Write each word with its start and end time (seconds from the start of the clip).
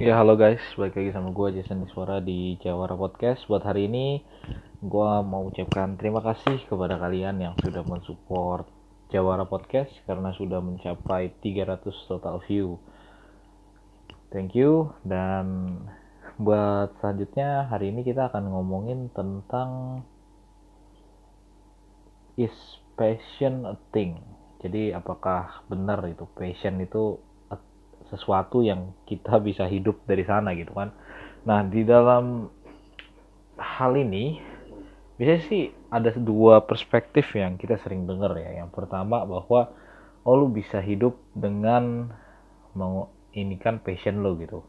Ya 0.00 0.16
halo 0.16 0.32
guys, 0.32 0.64
balik 0.80 0.96
lagi 0.96 1.12
sama 1.12 1.28
gue 1.28 1.60
Jason 1.60 1.84
Iswara 1.84 2.24
di 2.24 2.56
Jawara 2.64 2.96
Podcast. 2.96 3.44
Buat 3.44 3.68
hari 3.68 3.84
ini 3.84 4.24
gue 4.80 5.10
mau 5.28 5.44
ucapkan 5.44 6.00
terima 6.00 6.24
kasih 6.24 6.56
kepada 6.64 6.96
kalian 6.96 7.36
yang 7.36 7.52
sudah 7.60 7.84
mensupport 7.84 8.64
Jawara 9.12 9.44
Podcast 9.44 9.92
Karena 10.08 10.32
sudah 10.32 10.64
mencapai 10.64 11.36
300 11.44 11.84
total 12.08 12.40
view. 12.48 12.80
Thank 14.32 14.56
you. 14.56 14.88
Dan 15.04 15.68
buat 16.40 16.96
selanjutnya 17.04 17.68
hari 17.68 17.92
ini 17.92 18.00
kita 18.00 18.32
akan 18.32 18.56
ngomongin 18.56 19.12
tentang 19.12 20.00
Is 22.40 22.56
passion 22.96 23.68
a 23.68 23.76
thing? 23.92 24.16
Jadi 24.64 24.96
apakah 24.96 25.60
benar 25.68 26.00
itu? 26.08 26.24
Passion 26.32 26.80
itu 26.80 27.20
sesuatu 28.10 28.60
yang 28.60 28.92
kita 29.06 29.38
bisa 29.38 29.64
hidup 29.70 30.02
dari 30.04 30.26
sana 30.26 30.52
gitu 30.58 30.74
kan. 30.74 30.90
Nah 31.46 31.64
di 31.64 31.86
dalam 31.86 32.50
hal 33.56 33.92
ini 33.96 34.42
biasanya 35.16 35.42
sih 35.46 35.62
ada 35.92 36.10
dua 36.16 36.64
perspektif 36.64 37.30
yang 37.36 37.56
kita 37.56 37.78
sering 37.80 38.04
dengar 38.04 38.34
ya. 38.36 38.60
Yang 38.64 38.70
pertama 38.74 39.22
bahwa 39.24 39.70
oh 40.26 40.34
lu 40.36 40.50
bisa 40.52 40.82
hidup 40.82 41.16
dengan 41.32 42.12
ini 43.34 43.56
kan 43.58 43.78
passion 43.82 44.22
lo 44.22 44.34
gitu. 44.36 44.62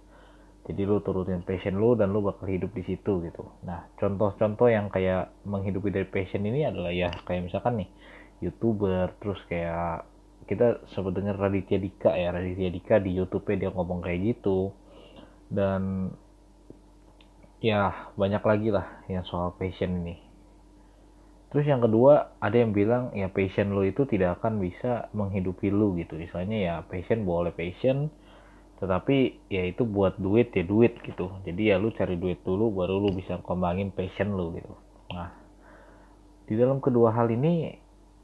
Jadi 0.62 0.86
lu 0.86 1.02
turutin 1.02 1.42
passion 1.42 1.82
lu 1.82 1.98
dan 1.98 2.14
lu 2.14 2.22
bakal 2.22 2.46
hidup 2.46 2.70
di 2.78 2.86
situ 2.86 3.26
gitu. 3.26 3.44
Nah 3.66 3.90
contoh-contoh 3.98 4.70
yang 4.70 4.94
kayak 4.94 5.34
menghidupi 5.44 5.90
dari 5.90 6.06
passion 6.06 6.46
ini 6.46 6.70
adalah 6.70 6.94
ya 6.94 7.10
kayak 7.26 7.50
misalkan 7.50 7.82
nih 7.82 7.90
youtuber 8.42 9.14
terus 9.22 9.42
kayak 9.50 10.06
kita 10.52 10.84
sempat 10.92 11.16
dengar 11.16 11.40
Raditya 11.40 11.80
Dika 11.80 12.12
ya 12.12 12.36
Raditya 12.36 12.68
Dika 12.76 13.00
di 13.00 13.16
YouTube 13.16 13.48
dia 13.56 13.72
ngomong 13.72 14.04
kayak 14.04 14.36
gitu. 14.36 14.76
Dan 15.48 16.12
ya 17.64 18.12
banyak 18.20 18.44
lagi 18.44 18.68
lah 18.68 19.08
yang 19.08 19.24
soal 19.24 19.56
passion 19.56 20.04
ini. 20.04 20.20
Terus 21.56 21.68
yang 21.68 21.80
kedua 21.80 22.36
ada 22.44 22.56
yang 22.60 22.76
bilang 22.76 23.16
ya 23.16 23.32
passion 23.32 23.72
lo 23.72 23.88
itu 23.88 24.04
tidak 24.04 24.44
akan 24.44 24.60
bisa 24.60 25.08
menghidupi 25.16 25.72
lo 25.72 25.96
gitu. 25.96 26.20
Misalnya 26.20 26.58
ya 26.60 26.76
passion 26.84 27.24
boleh 27.24 27.56
passion 27.56 28.12
tetapi 28.84 29.46
ya 29.48 29.62
itu 29.72 29.88
buat 29.88 30.20
duit 30.20 30.52
ya 30.52 30.68
duit 30.68 31.00
gitu. 31.00 31.32
Jadi 31.48 31.72
ya 31.72 31.80
lu 31.80 31.96
cari 31.96 32.20
duit 32.20 32.44
dulu 32.44 32.76
baru 32.76 33.00
lu 33.00 33.16
bisa 33.16 33.40
kembangin 33.40 33.96
passion 33.96 34.36
lu 34.36 34.52
gitu. 34.60 34.76
Nah 35.16 35.32
di 36.44 36.60
dalam 36.60 36.84
kedua 36.84 37.16
hal 37.16 37.32
ini 37.32 37.80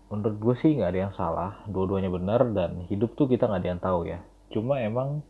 menurut 0.08 0.38
gue 0.40 0.56
sih 0.64 0.72
nggak 0.76 0.92
ada 0.92 1.02
yang 1.10 1.16
salah. 1.16 1.52
Dua-duanya 1.68 2.12
benar 2.12 2.48
dan 2.56 2.88
hidup 2.88 3.16
tuh 3.20 3.28
kita 3.28 3.48
nggak 3.48 3.62
ada 3.64 3.70
yang 3.70 3.82
tahu 3.84 4.00
ya. 4.08 4.20
Cuma 4.52 4.80
emang 4.80 5.22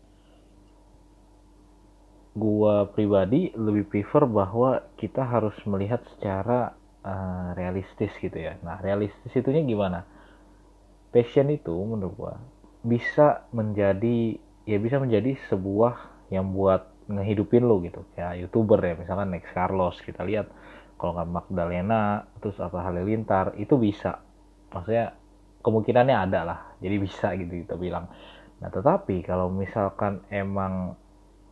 gue 2.38 2.76
pribadi 2.94 3.50
lebih 3.58 3.90
prefer 3.90 4.30
bahwa 4.30 4.86
kita 5.02 5.26
harus 5.26 5.58
melihat 5.66 6.06
secara 6.14 6.78
uh, 7.02 7.58
realistis 7.58 8.14
gitu 8.22 8.38
ya. 8.38 8.62
Nah 8.62 8.78
realistis 8.78 9.34
itunya 9.34 9.66
gimana? 9.66 10.06
Passion 11.10 11.50
itu 11.50 11.74
menurut 11.74 12.14
gue 12.14 12.34
bisa 12.86 13.50
menjadi 13.50 14.38
ya 14.70 14.78
bisa 14.78 15.02
menjadi 15.02 15.34
sebuah 15.50 16.30
yang 16.30 16.54
buat 16.54 16.86
ngehidupin 17.10 17.66
lo 17.66 17.82
gitu. 17.82 18.06
Ya 18.14 18.38
youtuber 18.38 18.78
ya 18.86 18.94
misalkan 18.94 19.34
Next 19.34 19.50
Carlos 19.58 19.98
kita 20.06 20.22
lihat. 20.22 20.54
Kalau 20.98 21.14
nggak 21.14 21.30
Magdalena 21.30 22.26
terus 22.42 22.58
apa 22.58 22.82
Halilintar 22.82 23.54
itu 23.62 23.78
bisa 23.78 24.18
maksudnya 24.72 25.16
kemungkinannya 25.64 26.18
ada 26.18 26.40
lah. 26.48 26.60
Jadi 26.80 26.96
bisa 27.02 27.34
gitu 27.36 27.66
kita 27.66 27.76
bilang. 27.76 28.08
Nah 28.64 28.70
tetapi 28.72 29.22
kalau 29.26 29.52
misalkan 29.52 30.24
emang 30.32 30.98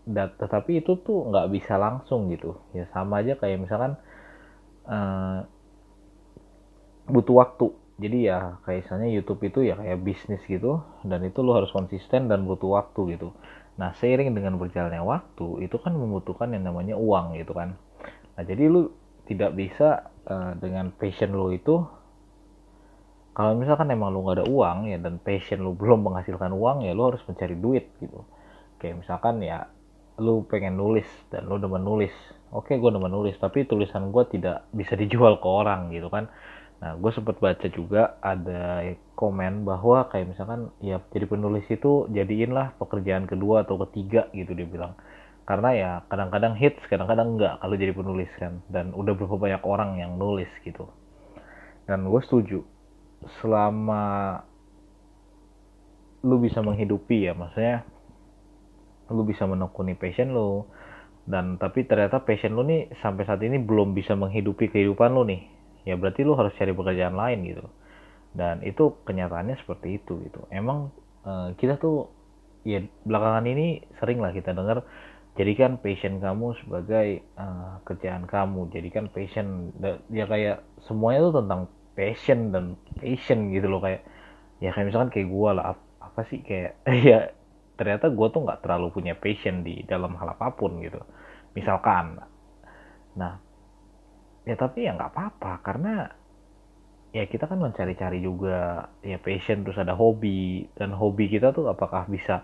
dat 0.06 0.38
tetapi 0.38 0.86
itu 0.86 1.02
tuh 1.02 1.30
nggak 1.30 1.50
bisa 1.52 1.76
langsung 1.76 2.30
gitu. 2.32 2.56
Ya 2.72 2.88
sama 2.94 3.22
aja 3.26 3.36
kayak 3.36 3.62
misalkan 3.62 3.98
uh, 4.88 5.44
butuh 7.10 7.36
waktu. 7.42 7.68
Jadi 7.96 8.28
ya 8.28 8.60
kayak 8.68 8.88
misalnya 8.88 9.08
YouTube 9.08 9.42
itu 9.48 9.60
ya 9.64 9.80
kayak 9.80 10.04
bisnis 10.04 10.44
gitu 10.44 10.84
dan 11.08 11.24
itu 11.24 11.40
lo 11.40 11.56
harus 11.56 11.72
konsisten 11.72 12.28
dan 12.28 12.44
butuh 12.44 12.76
waktu 12.76 13.16
gitu. 13.16 13.32
Nah 13.80 13.96
seiring 14.00 14.36
dengan 14.36 14.60
berjalannya 14.60 15.04
waktu 15.04 15.68
itu 15.68 15.80
kan 15.80 15.96
membutuhkan 15.96 16.52
yang 16.52 16.68
namanya 16.68 16.96
uang 17.00 17.40
gitu 17.40 17.56
kan. 17.56 17.80
Nah 18.36 18.44
jadi 18.44 18.68
lu 18.68 18.92
tidak 19.26 19.56
bisa 19.58 20.12
uh, 20.28 20.54
dengan 20.60 20.92
passion 20.94 21.34
lo 21.34 21.50
itu 21.50 21.82
kalau 23.36 23.52
misalkan 23.60 23.92
emang 23.92 24.16
lu 24.16 24.24
nggak 24.24 24.40
ada 24.40 24.48
uang 24.48 24.88
ya 24.88 24.96
dan 24.96 25.20
passion 25.20 25.60
lu 25.60 25.76
belum 25.76 26.08
menghasilkan 26.08 26.56
uang 26.56 26.88
ya 26.88 26.96
lu 26.96 27.12
harus 27.12 27.20
mencari 27.28 27.60
duit 27.60 27.92
gitu. 28.00 28.24
Kayak 28.80 29.04
misalkan 29.04 29.44
ya 29.44 29.68
lu 30.24 30.48
pengen 30.48 30.80
nulis 30.80 31.06
dan 31.28 31.44
lu 31.44 31.60
udah 31.60 31.68
menulis. 31.68 32.16
Oke 32.56 32.80
gue 32.80 32.88
udah 32.88 33.04
menulis 33.04 33.36
tapi 33.36 33.68
tulisan 33.68 34.16
gue 34.16 34.24
tidak 34.32 34.64
bisa 34.72 34.96
dijual 34.96 35.44
ke 35.44 35.48
orang 35.52 35.92
gitu 35.92 36.08
kan. 36.08 36.32
Nah 36.80 36.96
gue 36.96 37.12
sempet 37.12 37.36
baca 37.44 37.68
juga 37.68 38.16
ada 38.24 38.88
komen 39.20 39.68
bahwa 39.68 40.08
kayak 40.08 40.32
misalkan 40.32 40.72
ya 40.80 41.04
jadi 41.12 41.28
penulis 41.28 41.68
itu 41.68 42.08
jadiinlah 42.16 42.80
pekerjaan 42.80 43.28
kedua 43.28 43.68
atau 43.68 43.76
ketiga 43.84 44.32
gitu 44.32 44.56
dia 44.56 44.64
bilang. 44.64 44.96
Karena 45.44 45.70
ya 45.76 45.92
kadang-kadang 46.08 46.56
hits 46.56 46.80
kadang-kadang 46.88 47.36
enggak 47.36 47.60
kalau 47.60 47.76
jadi 47.76 47.92
penulis 47.92 48.32
kan. 48.40 48.64
Dan 48.72 48.96
udah 48.96 49.12
berapa 49.12 49.36
banyak 49.36 49.64
orang 49.68 50.00
yang 50.00 50.16
nulis 50.16 50.48
gitu. 50.64 50.88
Dan 51.84 52.08
gue 52.08 52.24
setuju 52.24 52.64
selama 53.42 54.42
lu 56.26 56.42
bisa 56.42 56.66
menghidupi 56.66 57.30
ya 57.30 57.38
maksudnya 57.38 57.86
lu 59.14 59.22
bisa 59.26 59.46
menekuni 59.46 59.94
passion 59.94 60.34
lu. 60.34 60.66
Dan 61.26 61.58
tapi 61.58 61.86
ternyata 61.90 62.22
passion 62.22 62.54
lu 62.54 62.66
nih 62.66 62.94
sampai 63.02 63.26
saat 63.26 63.42
ini 63.42 63.58
belum 63.58 63.98
bisa 63.98 64.14
menghidupi 64.14 64.70
kehidupan 64.70 65.14
lu 65.14 65.26
nih. 65.26 65.42
Ya 65.86 65.98
berarti 65.98 66.26
lu 66.26 66.34
harus 66.34 66.54
cari 66.58 66.74
pekerjaan 66.74 67.18
lain 67.18 67.46
gitu. 67.46 67.66
Dan 68.34 68.62
itu 68.66 68.98
kenyataannya 69.06 69.58
seperti 69.62 70.02
itu 70.02 70.22
gitu. 70.26 70.46
Emang 70.50 70.94
uh, 71.26 71.54
kita 71.58 71.78
tuh 71.78 72.10
ya 72.66 72.82
belakangan 73.06 73.46
ini 73.46 73.86
sering 74.02 74.22
lah 74.22 74.34
kita 74.34 74.54
dengar 74.54 74.82
jadikan 75.38 75.78
passion 75.78 76.18
kamu 76.18 76.58
sebagai 76.66 77.26
uh, 77.38 77.82
kerjaan 77.86 78.26
kamu. 78.30 78.70
Jadikan 78.74 79.10
passion 79.10 79.74
ya 80.10 80.26
kayak 80.30 80.66
semuanya 80.86 81.30
tuh 81.30 81.34
tentang 81.42 81.62
passion 81.96 82.52
dan 82.52 82.76
passion 83.00 83.50
gitu 83.56 83.72
loh 83.72 83.80
kayak 83.82 84.04
ya 84.60 84.70
kayak 84.76 84.88
misalkan 84.92 85.12
kayak 85.12 85.30
gue 85.32 85.50
lah 85.56 85.66
apa 86.04 86.22
sih 86.28 86.40
kayak 86.44 86.84
ya 87.10 87.20
ternyata 87.76 88.08
gue 88.12 88.28
tuh 88.32 88.42
nggak 88.44 88.62
terlalu 88.64 88.88
punya 88.92 89.14
passion 89.16 89.64
di 89.64 89.84
dalam 89.84 90.16
hal 90.20 90.36
apa 90.36 90.52
pun 90.56 90.80
gitu. 90.84 91.00
Misalkan 91.56 92.20
nah 93.16 93.40
ya 94.44 94.56
tapi 94.60 94.86
ya 94.86 94.92
nggak 94.94 95.12
apa-apa 95.16 95.52
karena 95.64 95.94
ya 97.16 97.24
kita 97.32 97.48
kan 97.48 97.58
mencari-cari 97.64 98.20
juga 98.20 98.92
ya 99.00 99.16
passion 99.18 99.64
terus 99.64 99.80
ada 99.80 99.96
hobi 99.96 100.68
dan 100.76 100.92
hobi 100.92 101.32
kita 101.32 101.56
tuh 101.56 101.72
apakah 101.72 102.06
bisa 102.12 102.44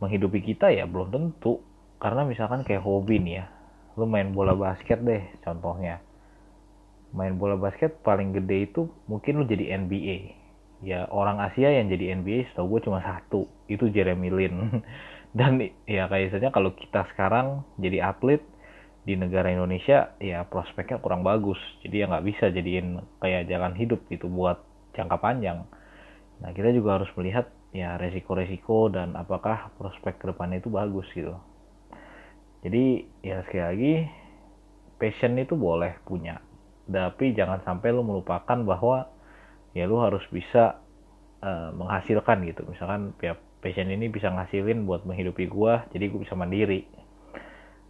menghidupi 0.00 0.40
kita? 0.40 0.72
Ya 0.72 0.88
belum 0.88 1.12
tentu 1.12 1.60
karena 2.00 2.24
misalkan 2.24 2.64
kayak 2.64 2.82
hobi 2.82 3.20
nih 3.20 3.34
ya 3.44 3.46
lu 3.98 4.06
main 4.06 4.30
bola 4.30 4.54
basket 4.54 5.02
deh 5.02 5.22
contohnya 5.42 5.98
main 7.16 7.40
bola 7.40 7.56
basket 7.56 8.04
paling 8.04 8.36
gede 8.36 8.68
itu 8.68 8.88
mungkin 9.08 9.40
lu 9.40 9.44
jadi 9.48 9.80
NBA 9.80 10.38
ya 10.82 11.10
orang 11.10 11.42
Asia 11.42 11.70
yang 11.74 11.90
jadi 11.90 12.14
NBA 12.18 12.52
setahu 12.52 12.78
gue 12.78 12.90
cuma 12.90 13.02
satu 13.02 13.50
itu 13.66 13.90
Jeremy 13.90 14.30
Lin. 14.30 14.54
Dan 15.38 15.60
ya 15.84 16.08
kayak 16.08 16.32
saja 16.32 16.48
kalau 16.48 16.72
kita 16.72 17.04
sekarang 17.12 17.62
jadi 17.76 18.10
atlet 18.10 18.40
di 19.04 19.16
negara 19.16 19.52
Indonesia 19.52 20.16
ya 20.20 20.44
prospeknya 20.48 21.00
kurang 21.02 21.20
bagus. 21.20 21.60
Jadi 21.84 22.00
ya 22.00 22.06
nggak 22.08 22.26
bisa 22.26 22.44
jadiin 22.48 23.00
kayak 23.20 23.48
jalan 23.50 23.76
hidup 23.76 24.00
gitu 24.08 24.26
buat 24.30 24.62
jangka 24.96 25.20
panjang. 25.20 25.68
Nah 26.40 26.50
kita 26.56 26.72
juga 26.72 27.00
harus 27.00 27.10
melihat 27.18 27.50
ya 27.76 28.00
resiko-resiko 28.00 28.88
dan 28.88 29.12
apakah 29.20 29.68
prospek 29.76 30.16
ke 30.16 30.24
depannya 30.32 30.64
itu 30.64 30.72
bagus 30.72 31.04
gitu. 31.12 31.36
Jadi 32.64 33.06
ya 33.20 33.44
sekali 33.44 33.62
lagi 33.62 33.94
passion 34.98 35.36
itu 35.38 35.54
boleh 35.54 35.94
punya 36.08 36.40
tapi 36.88 37.36
jangan 37.36 37.60
sampai 37.68 37.92
lu 37.92 38.00
melupakan 38.00 38.56
bahwa 38.64 39.12
ya 39.76 39.84
lu 39.84 40.00
harus 40.00 40.24
bisa 40.32 40.80
uh, 41.44 41.70
menghasilkan 41.76 42.48
gitu. 42.48 42.64
Misalkan 42.64 43.12
ya 43.20 43.36
passion 43.60 43.92
ini 43.92 44.08
bisa 44.08 44.32
ngasilin 44.32 44.88
buat 44.88 45.04
menghidupi 45.04 45.46
gua 45.52 45.84
jadi 45.92 46.08
gua 46.08 46.20
bisa 46.24 46.34
mandiri. 46.34 46.88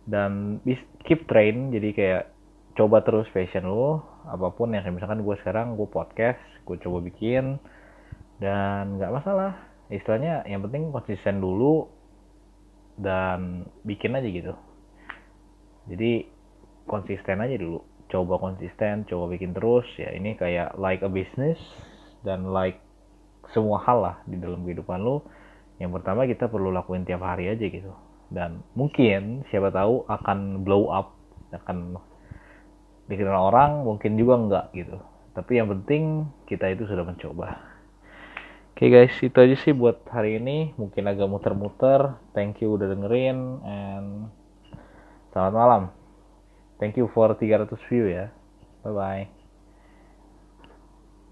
Dan 0.09 0.59
keep 1.07 1.31
train 1.31 1.71
jadi 1.71 1.89
kayak 1.95 2.25
coba 2.75 3.07
terus 3.07 3.31
passion 3.31 3.71
lu 3.71 4.03
apa 4.27 4.51
pun 4.51 4.75
yang 4.75 4.83
misalkan 4.91 5.23
gua 5.23 5.39
sekarang 5.39 5.79
gua 5.79 5.87
podcast 5.87 6.43
gua 6.67 6.77
coba 6.83 6.99
bikin 7.07 7.63
dan 8.43 8.99
nggak 8.99 9.15
masalah. 9.15 9.55
Istilahnya 9.89 10.45
yang 10.51 10.67
penting 10.67 10.91
konsisten 10.91 11.39
dulu 11.39 11.87
dan 12.99 13.63
bikin 13.87 14.19
aja 14.19 14.27
gitu. 14.27 14.53
Jadi 15.87 16.27
konsisten 16.85 17.39
aja 17.39 17.55
dulu 17.55 17.98
coba 18.09 18.41
konsisten 18.41 19.05
coba 19.05 19.31
bikin 19.37 19.53
terus 19.53 19.85
ya 20.01 20.13
ini 20.13 20.35
kayak 20.35 20.77
like 20.81 21.05
a 21.05 21.11
business 21.13 21.61
dan 22.25 22.49
like 22.51 22.81
semua 23.53 23.81
hal 23.85 23.99
lah 24.01 24.17
di 24.29 24.37
dalam 24.41 24.65
kehidupan 24.65 25.01
lo 25.01 25.25
yang 25.79 25.95
pertama 25.95 26.27
kita 26.27 26.51
perlu 26.51 26.75
lakuin 26.75 27.07
tiap 27.07 27.23
hari 27.23 27.47
aja 27.51 27.63
gitu. 27.63 27.95
Dan 28.29 28.61
mungkin 28.75 29.47
siapa 29.49 29.73
tahu 29.73 30.05
akan 30.11 30.67
blow 30.67 30.91
up 30.93 31.17
akan 31.55 31.97
dikenal 33.09 33.55
orang 33.55 33.87
mungkin 33.87 34.19
juga 34.21 34.35
enggak 34.37 34.67
gitu. 34.75 34.99
Tapi 35.33 35.53
yang 35.57 35.71
penting 35.71 36.29
kita 36.51 36.75
itu 36.75 36.85
sudah 36.85 37.07
mencoba. 37.07 37.63
Oke 38.75 38.87
okay 38.87 38.89
guys 38.95 39.15
itu 39.23 39.39
aja 39.39 39.57
sih 39.59 39.73
buat 39.73 40.03
hari 40.11 40.43
ini. 40.43 40.75
Mungkin 40.77 41.07
agak 41.07 41.31
muter-muter. 41.31 42.19
Thank 42.35 42.61
you 42.61 42.75
udah 42.75 42.91
dengerin 42.91 43.39
and 43.63 44.09
selamat 45.31 45.55
malam 45.55 45.83
thank 46.79 46.97
you 46.97 47.11
for 47.15 47.35
300 47.35 47.79
view 47.89 48.07
ya. 48.07 48.29
Bye 48.85 48.93
bye 48.93 49.38